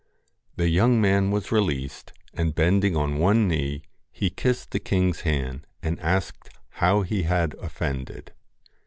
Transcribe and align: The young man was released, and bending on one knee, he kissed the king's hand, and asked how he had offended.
The 0.55 0.67
young 0.69 0.99
man 0.99 1.29
was 1.29 1.51
released, 1.51 2.11
and 2.33 2.55
bending 2.55 2.95
on 2.97 3.19
one 3.19 3.47
knee, 3.47 3.83
he 4.11 4.31
kissed 4.31 4.71
the 4.71 4.79
king's 4.79 5.21
hand, 5.21 5.67
and 5.83 5.99
asked 5.99 6.49
how 6.71 7.03
he 7.03 7.21
had 7.21 7.53
offended. 7.61 8.33